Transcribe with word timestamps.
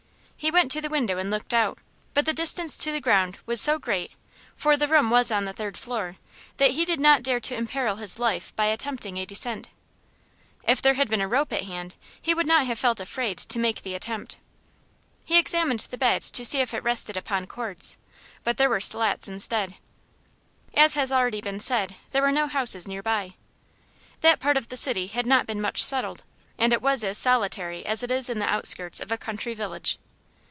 He 0.43 0.49
went 0.49 0.71
to 0.71 0.81
the 0.81 0.89
window 0.89 1.19
and 1.19 1.29
looked 1.29 1.53
out, 1.53 1.77
but 2.15 2.25
the 2.25 2.33
distance 2.33 2.75
to 2.77 2.91
the 2.91 2.99
ground 2.99 3.37
was 3.45 3.61
so 3.61 3.77
great 3.77 4.09
for 4.55 4.75
the 4.75 4.87
room 4.87 5.11
was 5.11 5.29
on 5.29 5.45
the 5.45 5.53
third 5.53 5.77
floor 5.77 6.17
that 6.57 6.71
he 6.71 6.83
did 6.83 6.99
not 6.99 7.21
dare 7.21 7.39
to 7.41 7.53
imperil 7.55 7.97
his 7.97 8.17
life 8.17 8.51
by 8.55 8.65
attempting 8.65 9.17
a 9.19 9.25
descent. 9.27 9.69
If 10.67 10.81
there 10.81 10.95
had 10.95 11.07
been 11.11 11.21
a 11.21 11.27
rope 11.27 11.53
at 11.53 11.65
hand 11.65 11.95
he 12.19 12.33
would 12.33 12.47
not 12.47 12.65
have 12.65 12.79
felt 12.79 12.99
afraid 12.99 13.37
to 13.37 13.59
make 13.59 13.83
the 13.83 13.93
attempt. 13.93 14.37
He 15.25 15.37
examined 15.37 15.81
the 15.81 15.97
bed 15.99 16.23
to 16.23 16.43
see 16.43 16.59
if 16.59 16.73
it 16.73 16.81
rested 16.83 17.15
upon 17.15 17.45
cords, 17.45 17.97
but 18.43 18.57
there 18.57 18.67
were 18.67 18.81
slats 18.81 19.27
instead. 19.27 19.75
As 20.73 20.95
has 20.95 21.11
already 21.11 21.41
been 21.41 21.59
said, 21.59 21.97
there 22.13 22.23
were 22.23 22.31
no 22.31 22.47
houses 22.47 22.87
near 22.87 23.03
by. 23.03 23.35
That 24.21 24.39
part 24.39 24.57
of 24.57 24.69
the 24.69 24.75
city 24.75 25.05
had 25.05 25.27
not 25.27 25.45
been 25.45 25.61
much 25.61 25.83
settled, 25.83 26.23
and 26.57 26.73
it 26.73 26.81
was 26.81 27.03
as 27.03 27.19
solitary 27.19 27.85
as 27.85 28.01
it 28.01 28.09
is 28.09 28.27
in 28.27 28.39
the 28.39 28.51
outskirts 28.51 28.99
of 28.99 29.11
a 29.11 29.19
country 29.19 29.53
village. 29.53 29.99